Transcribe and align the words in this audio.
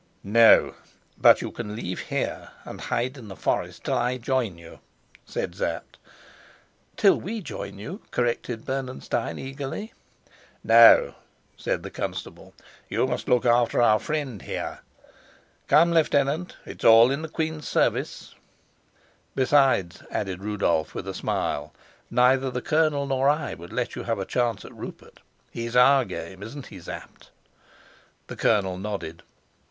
"No; 0.23 0.73
but 1.15 1.43
you 1.43 1.51
can 1.51 1.75
leave 1.75 1.99
here 1.99 2.49
and 2.65 2.81
hide 2.81 3.19
in 3.19 3.27
the 3.27 3.35
forest 3.35 3.83
till 3.83 3.99
I 3.99 4.17
join 4.17 4.57
you," 4.57 4.79
said 5.27 5.53
Sapt. 5.53 5.99
"Till 6.97 7.21
we 7.21 7.39
join 7.39 7.77
you," 7.77 8.01
corrected 8.09 8.65
Bernenstein 8.65 9.37
eagerly. 9.37 9.93
"No," 10.63 11.13
said 11.55 11.83
the 11.83 11.91
constable, 11.91 12.55
"you 12.89 13.05
must 13.05 13.29
look 13.29 13.45
after 13.45 13.79
our 13.79 13.99
friend 13.99 14.41
here. 14.41 14.79
Come, 15.67 15.93
Lieutenant, 15.93 16.57
it's 16.65 16.83
all 16.83 17.11
in 17.11 17.21
the 17.21 17.29
queen's 17.29 17.67
service." 17.67 18.33
"Besides," 19.35 20.01
added 20.09 20.41
Rudolf 20.43 20.95
with 20.95 21.07
a 21.07 21.13
smile, 21.13 21.75
"neither 22.09 22.49
the 22.49 22.63
colonel 22.63 23.05
nor 23.05 23.29
I 23.29 23.53
would 23.53 23.71
let 23.71 23.95
you 23.95 24.01
have 24.01 24.17
a 24.17 24.25
chance 24.25 24.65
at 24.65 24.73
Rupert. 24.73 25.19
He's 25.51 25.75
our 25.75 26.05
game, 26.05 26.41
isn't 26.41 26.65
he, 26.73 26.79
Sapt?" 26.79 27.29
The 28.25 28.35
colonel 28.35 28.79
nodded. 28.79 29.21